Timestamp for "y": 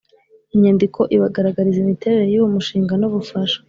2.33-2.37